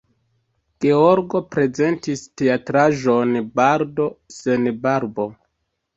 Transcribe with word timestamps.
Georgo 0.85 1.41
prezentis 1.55 2.23
teatraĵon 2.43 3.37
"Bardo 3.61 4.09
sen 4.39 4.71
Barbo". 4.87 5.29